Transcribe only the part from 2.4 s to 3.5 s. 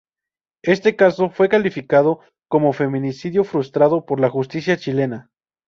como femicidio